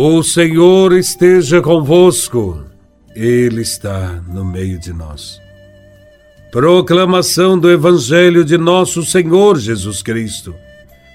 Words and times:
O 0.00 0.22
Senhor 0.22 0.92
esteja 0.92 1.60
convosco, 1.60 2.62
Ele 3.16 3.62
está 3.62 4.22
no 4.28 4.44
meio 4.44 4.78
de 4.78 4.92
nós. 4.92 5.40
Proclamação 6.52 7.58
do 7.58 7.68
Evangelho 7.68 8.44
de 8.44 8.56
Nosso 8.56 9.04
Senhor 9.04 9.58
Jesus 9.58 10.00
Cristo, 10.00 10.54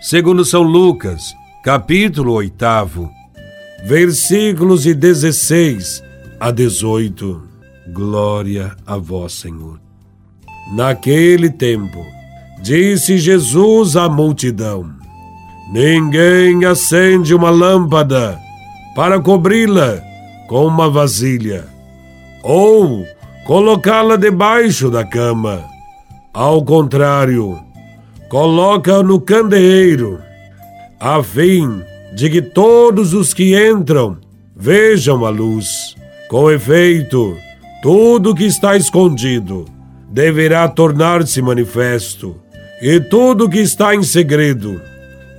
segundo 0.00 0.44
São 0.44 0.62
Lucas, 0.62 1.32
capítulo 1.62 2.32
8, 2.32 3.08
versículos 3.84 4.82
de 4.82 4.94
16 4.94 6.02
a 6.40 6.50
18. 6.50 7.40
Glória 7.92 8.74
a 8.84 8.96
Vós, 8.96 9.34
Senhor. 9.34 9.80
Naquele 10.74 11.50
tempo, 11.50 12.04
disse 12.60 13.16
Jesus 13.16 13.94
à 13.94 14.08
multidão: 14.08 14.92
Ninguém 15.72 16.64
acende 16.64 17.32
uma 17.32 17.50
lâmpada 17.50 18.42
para 18.94 19.20
cobri-la 19.20 20.02
com 20.48 20.66
uma 20.66 20.90
vasilha 20.90 21.64
ou 22.42 23.06
colocá-la 23.46 24.16
debaixo 24.16 24.90
da 24.90 25.04
cama. 25.04 25.64
Ao 26.32 26.64
contrário, 26.64 27.58
coloca 28.28 29.02
no 29.02 29.20
candeeiro, 29.20 30.20
a 30.98 31.22
fim 31.22 31.82
de 32.14 32.28
que 32.28 32.42
todos 32.42 33.14
os 33.14 33.32
que 33.32 33.54
entram 33.70 34.18
vejam 34.54 35.24
a 35.24 35.30
luz. 35.30 35.94
Com 36.28 36.50
efeito, 36.50 37.36
tudo 37.82 38.34
que 38.34 38.44
está 38.44 38.76
escondido 38.76 39.66
deverá 40.08 40.68
tornar-se 40.68 41.40
manifesto, 41.42 42.36
e 42.80 43.00
tudo 43.00 43.48
que 43.48 43.58
está 43.58 43.94
em 43.94 44.02
segredo 44.02 44.80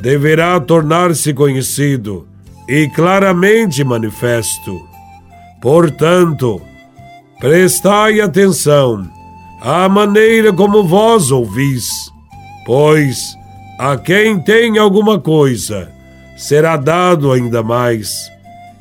deverá 0.00 0.58
tornar-se 0.58 1.34
conhecido 1.34 2.26
e 2.70 2.88
claramente 2.88 3.82
manifesto. 3.82 4.80
Portanto, 5.60 6.62
prestai 7.40 8.20
atenção 8.20 9.10
à 9.60 9.88
maneira 9.88 10.52
como 10.52 10.84
vós 10.84 11.32
ouvis, 11.32 11.88
pois 12.64 13.36
a 13.76 13.96
quem 13.96 14.38
tem 14.38 14.78
alguma 14.78 15.18
coisa 15.18 15.90
será 16.36 16.76
dado 16.76 17.32
ainda 17.32 17.60
mais, 17.60 18.30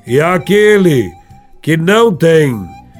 e 0.05 0.21
àquele 0.21 1.11
que 1.59 1.75
não 1.75 2.13
tem 2.13 2.55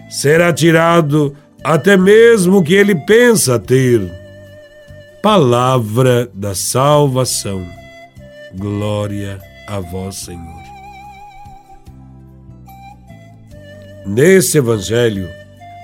será 0.10 0.52
tirado 0.52 1.36
até 1.64 1.96
mesmo 1.96 2.58
o 2.58 2.64
que 2.64 2.74
ele 2.74 2.96
pensa 2.96 3.60
ter. 3.60 4.12
Palavra 5.22 6.32
da 6.34 6.56
salvação. 6.56 7.64
Glória 8.56 9.40
a 9.68 9.80
vós, 9.80 10.16
Senhor. 10.16 10.79
Nesse 14.10 14.58
Evangelho, 14.58 15.30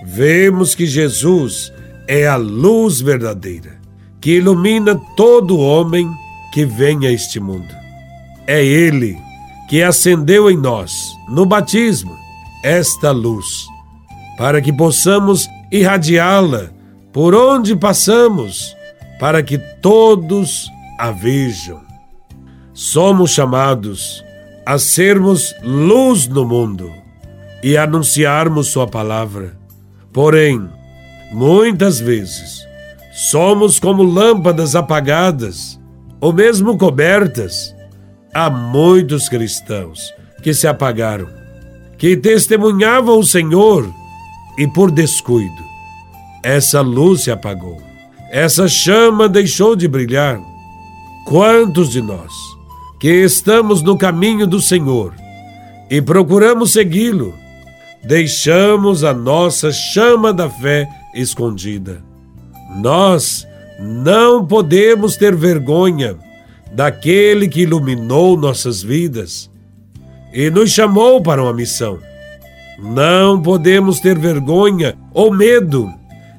vemos 0.04 0.74
que 0.74 0.88
Jesus 0.88 1.72
é 2.08 2.26
a 2.26 2.36
luz 2.36 3.00
verdadeira, 3.00 3.80
que 4.20 4.38
ilumina 4.38 5.00
todo 5.16 5.60
homem 5.60 6.10
que 6.52 6.66
vem 6.66 7.06
a 7.06 7.12
este 7.12 7.40
mundo. 7.40 7.72
É 8.48 8.66
Ele 8.66 9.16
que 9.70 9.84
acendeu 9.84 10.50
em 10.50 10.58
nós, 10.58 10.92
no 11.30 11.46
batismo, 11.46 12.18
esta 12.64 13.12
luz, 13.12 13.46
para 14.40 14.60
que 14.60 14.74
possamos 14.74 15.48
irradiá-la 15.72 16.72
por 17.14 17.36
onde 17.36 17.76
passamos, 17.76 18.76
para 19.20 19.44
que 19.44 19.60
todos 19.84 20.68
a 20.98 21.12
vejam. 21.12 21.80
Somos 22.74 23.30
chamados 23.30 24.26
a 24.66 24.80
sermos 24.80 25.54
luz 25.62 26.28
no 26.28 26.44
mundo 26.44 27.05
e 27.66 27.76
anunciarmos 27.76 28.68
Sua 28.68 28.86
palavra. 28.86 29.58
Porém, 30.14 30.70
muitas 31.32 32.00
vezes, 32.00 32.64
somos 33.12 33.80
como 33.80 34.04
lâmpadas 34.04 34.76
apagadas 34.76 35.80
ou 36.22 36.32
mesmo 36.32 36.78
cobertas. 36.78 37.74
Há 38.32 38.52
muitos 38.52 39.28
cristãos 39.28 40.14
que 40.44 40.54
se 40.54 40.68
apagaram, 40.68 41.28
que 41.98 42.16
testemunhavam 42.16 43.18
o 43.18 43.24
Senhor 43.24 43.92
e 44.60 44.68
por 44.68 44.92
descuido, 44.92 45.64
essa 46.44 46.82
luz 46.82 47.24
se 47.24 47.32
apagou, 47.32 47.82
essa 48.30 48.68
chama 48.68 49.28
deixou 49.28 49.76
de 49.76 49.88
brilhar. 49.88 50.40
Quantos 51.26 51.90
de 51.90 52.00
nós 52.00 52.32
que 53.00 53.10
estamos 53.10 53.82
no 53.82 53.98
caminho 53.98 54.46
do 54.46 54.62
Senhor 54.62 55.16
e 55.90 56.00
procuramos 56.00 56.72
segui-lo, 56.74 57.34
deixamos 58.06 59.04
a 59.04 59.14
nossa 59.14 59.72
chama 59.72 60.32
da 60.32 60.50
fé 60.50 60.88
escondida. 61.14 62.04
Nós 62.76 63.48
não 63.80 64.46
podemos 64.46 65.18
ter 65.18 65.36
vergonha 65.36 66.16
daquele 66.72 67.48
que 67.48 67.62
iluminou 67.62 68.38
nossas 68.38 68.84
vidas 68.84 69.50
e 70.32 70.50
nos 70.50 70.72
chamou 70.72 71.22
para 71.22 71.42
uma 71.42 71.54
missão. 71.54 72.00
Não 72.78 73.42
podemos 73.42 74.00
ter 74.00 74.18
vergonha 74.20 74.96
ou 75.14 75.34
medo 75.34 75.92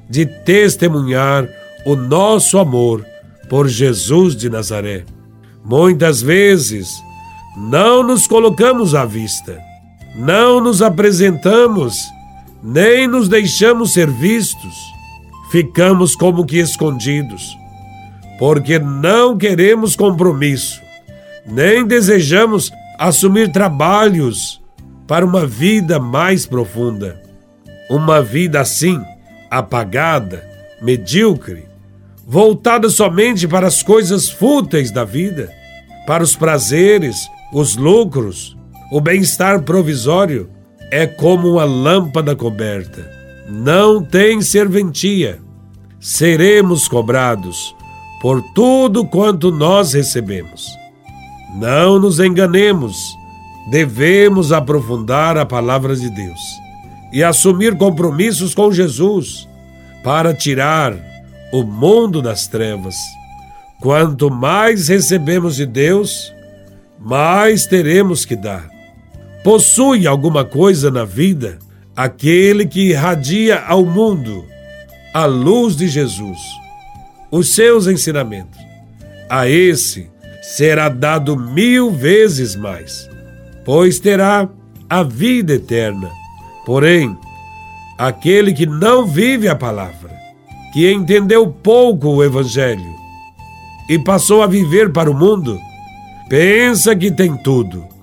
de 0.09 0.25
testemunhar 0.25 1.49
o 1.85 1.95
nosso 1.95 2.59
amor 2.59 3.05
por 3.49 3.67
Jesus 3.67 4.35
de 4.35 4.49
Nazaré. 4.49 5.03
Muitas 5.65 6.21
vezes 6.21 6.89
não 7.57 8.03
nos 8.03 8.27
colocamos 8.27 8.93
à 8.95 9.03
vista 9.03 9.66
não 10.17 10.59
nos 10.59 10.81
apresentamos, 10.81 11.95
nem 12.63 13.07
nos 13.07 13.29
deixamos 13.29 13.93
ser 13.93 14.09
vistos. 14.09 14.75
Ficamos 15.51 16.15
como 16.15 16.45
que 16.45 16.57
escondidos, 16.57 17.55
porque 18.39 18.79
não 18.79 19.37
queremos 19.37 19.95
compromisso, 19.95 20.81
nem 21.45 21.85
desejamos 21.85 22.71
assumir 22.99 23.51
trabalhos 23.51 24.61
para 25.07 25.25
uma 25.25 25.45
vida 25.45 25.99
mais 25.99 26.45
profunda. 26.45 27.21
Uma 27.89 28.21
vida 28.21 28.59
assim, 28.59 28.99
apagada, 29.49 30.43
medíocre, 30.81 31.65
voltada 32.25 32.89
somente 32.89 33.47
para 33.47 33.67
as 33.67 33.81
coisas 33.81 34.29
fúteis 34.29 34.91
da 34.91 35.05
vida, 35.05 35.49
para 36.05 36.21
os 36.21 36.35
prazeres, 36.35 37.29
os 37.53 37.77
lucros, 37.77 38.56
o 38.89 39.01
bem-estar 39.01 39.63
provisório 39.63 40.49
é 40.89 41.05
como 41.05 41.53
uma 41.53 41.65
lâmpada 41.65 42.35
coberta. 42.35 43.11
Não 43.49 44.01
tem 44.01 44.41
serventia. 44.41 45.39
Seremos 45.99 46.87
cobrados 46.87 47.75
por 48.21 48.41
tudo 48.53 49.05
quanto 49.05 49.51
nós 49.51 49.93
recebemos. 49.93 50.67
Não 51.55 51.99
nos 51.99 52.19
enganemos. 52.19 52.97
Devemos 53.69 54.53
aprofundar 54.53 55.37
a 55.37 55.45
palavra 55.45 55.93
de 55.93 56.09
Deus 56.09 56.39
e 57.11 57.21
assumir 57.23 57.75
compromissos 57.77 58.55
com 58.55 58.71
Jesus 58.71 59.47
para 60.01 60.33
tirar 60.33 60.95
o 61.51 61.63
mundo 61.63 62.21
das 62.21 62.47
trevas. 62.47 62.95
Quanto 63.81 64.31
mais 64.31 64.87
recebemos 64.87 65.57
de 65.57 65.65
Deus, 65.65 66.33
mais 66.97 67.65
teremos 67.65 68.23
que 68.23 68.35
dar. 68.35 68.76
Possui 69.47 70.05
alguma 70.05 70.43
coisa 70.43 70.91
na 70.91 71.05
vida 71.05 71.57
aquele 71.95 72.65
que 72.65 72.89
irradia 72.89 73.61
ao 73.61 73.85
mundo 73.85 74.43
a 75.13 75.23
luz 75.23 75.73
de 75.73 75.87
Jesus, 75.87 76.37
os 77.31 77.55
seus 77.55 77.87
ensinamentos. 77.87 78.59
A 79.29 79.47
esse 79.47 80.11
será 80.41 80.89
dado 80.89 81.37
mil 81.37 81.91
vezes 81.91 82.57
mais, 82.57 83.09
pois 83.63 84.01
terá 84.01 84.49
a 84.89 85.01
vida 85.01 85.53
eterna. 85.53 86.11
Porém, 86.65 87.17
aquele 87.97 88.51
que 88.51 88.65
não 88.65 89.07
vive 89.07 89.47
a 89.47 89.55
palavra, 89.55 90.11
que 90.73 90.91
entendeu 90.91 91.47
pouco 91.47 92.09
o 92.09 92.21
Evangelho 92.21 92.93
e 93.89 93.97
passou 93.97 94.43
a 94.43 94.47
viver 94.47 94.91
para 94.91 95.09
o 95.09 95.17
mundo, 95.17 95.57
pensa 96.27 96.93
que 96.93 97.09
tem 97.09 97.37
tudo 97.37 97.95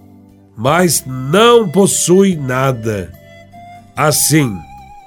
mas 0.56 1.04
não 1.06 1.68
possui 1.68 2.36
nada. 2.36 3.12
Assim, 3.96 4.56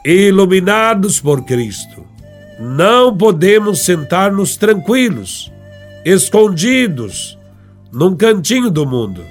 iluminados 0.04 1.20
por 1.20 1.44
Cristo, 1.44 2.06
não 2.60 3.16
podemos 3.16 3.80
sentar-nos 3.80 4.56
tranquilos, 4.58 5.52
escondidos, 6.06 7.38
num 7.92 8.16
cantinho 8.16 8.70
do 8.70 8.86
mundo, 8.86 9.24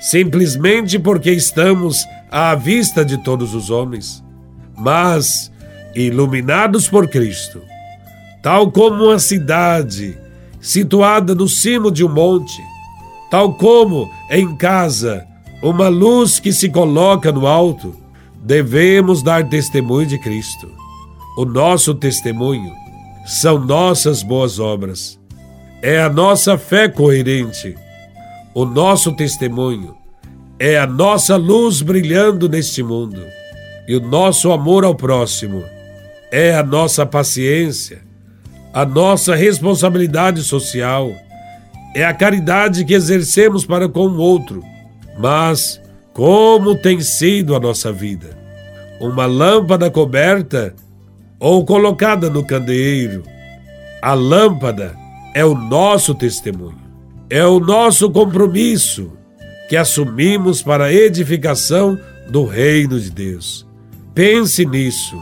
simplesmente 0.00 0.98
porque 0.98 1.30
estamos 1.30 2.04
à 2.30 2.54
vista 2.54 3.04
de 3.04 3.18
todos 3.18 3.54
os 3.54 3.70
homens, 3.70 4.22
mas 4.76 5.52
iluminados 5.94 6.88
por 6.88 7.08
Cristo, 7.08 7.62
tal 8.42 8.70
como 8.70 9.04
uma 9.04 9.18
cidade 9.18 10.18
situada 10.60 11.34
no 11.34 11.48
cimo 11.48 11.90
de 11.90 12.04
um 12.04 12.08
monte, 12.08 12.60
tal 13.30 13.54
como 13.54 14.10
em 14.30 14.56
casa 14.56 15.26
uma 15.64 15.88
luz 15.88 16.38
que 16.38 16.52
se 16.52 16.68
coloca 16.68 17.32
no 17.32 17.46
alto, 17.46 17.96
devemos 18.42 19.22
dar 19.22 19.48
testemunho 19.48 20.06
de 20.06 20.18
Cristo. 20.18 20.70
O 21.38 21.46
nosso 21.46 21.94
testemunho 21.94 22.70
são 23.24 23.58
nossas 23.58 24.22
boas 24.22 24.60
obras. 24.60 25.18
É 25.80 26.02
a 26.02 26.10
nossa 26.10 26.58
fé 26.58 26.86
coerente. 26.86 27.74
O 28.54 28.66
nosso 28.66 29.12
testemunho 29.12 29.94
é 30.58 30.78
a 30.78 30.86
nossa 30.86 31.34
luz 31.36 31.80
brilhando 31.80 32.46
neste 32.46 32.82
mundo. 32.82 33.22
E 33.88 33.96
o 33.96 34.00
nosso 34.00 34.52
amor 34.52 34.84
ao 34.84 34.94
próximo 34.94 35.64
é 36.30 36.54
a 36.54 36.62
nossa 36.62 37.06
paciência, 37.06 38.02
a 38.70 38.84
nossa 38.84 39.34
responsabilidade 39.34 40.42
social, 40.42 41.10
é 41.94 42.04
a 42.04 42.12
caridade 42.12 42.84
que 42.84 42.92
exercemos 42.92 43.64
para 43.64 43.88
com 43.88 44.08
o 44.08 44.18
outro. 44.18 44.62
Mas 45.18 45.80
como 46.12 46.76
tem 46.76 47.00
sido 47.00 47.54
a 47.54 47.60
nossa 47.60 47.92
vida? 47.92 48.38
Uma 49.00 49.26
lâmpada 49.26 49.90
coberta 49.90 50.74
ou 51.38 51.64
colocada 51.64 52.30
no 52.30 52.44
candeeiro? 52.44 53.22
A 54.00 54.14
lâmpada 54.14 54.96
é 55.34 55.44
o 55.44 55.54
nosso 55.54 56.14
testemunho, 56.14 56.78
é 57.28 57.44
o 57.44 57.58
nosso 57.58 58.10
compromisso 58.10 59.12
que 59.68 59.76
assumimos 59.76 60.62
para 60.62 60.84
a 60.84 60.92
edificação 60.92 61.98
do 62.28 62.44
reino 62.44 63.00
de 63.00 63.10
Deus. 63.10 63.66
Pense 64.14 64.64
nisso 64.64 65.16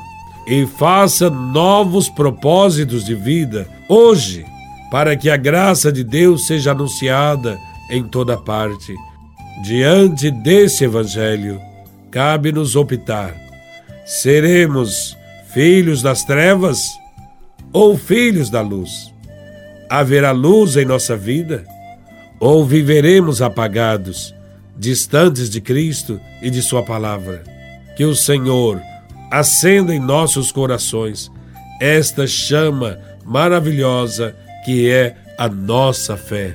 e 0.46 0.66
faça 0.66 1.30
novos 1.30 2.08
propósitos 2.08 3.04
de 3.04 3.14
vida 3.14 3.66
hoje, 3.88 4.44
para 4.90 5.16
que 5.16 5.30
a 5.30 5.36
graça 5.36 5.90
de 5.90 6.04
Deus 6.04 6.46
seja 6.46 6.72
anunciada 6.72 7.58
em 7.90 8.02
toda 8.02 8.36
parte. 8.36 8.94
Diante 9.60 10.30
desse 10.30 10.84
Evangelho, 10.84 11.60
cabe-nos 12.10 12.74
optar: 12.74 13.34
seremos 14.06 15.16
filhos 15.52 16.02
das 16.02 16.24
trevas 16.24 16.80
ou 17.72 17.96
filhos 17.96 18.48
da 18.50 18.60
luz? 18.60 19.12
Haverá 19.88 20.32
luz 20.32 20.76
em 20.76 20.84
nossa 20.84 21.16
vida? 21.16 21.64
Ou 22.40 22.64
viveremos 22.64 23.40
apagados, 23.40 24.34
distantes 24.76 25.48
de 25.48 25.60
Cristo 25.60 26.20
e 26.40 26.50
de 26.50 26.62
Sua 26.62 26.82
palavra? 26.82 27.44
Que 27.96 28.04
o 28.04 28.16
Senhor 28.16 28.80
acenda 29.30 29.94
em 29.94 30.00
nossos 30.00 30.50
corações 30.50 31.30
esta 31.80 32.26
chama 32.26 32.98
maravilhosa 33.24 34.34
que 34.64 34.90
é 34.90 35.16
a 35.38 35.48
nossa 35.48 36.16
fé. 36.16 36.54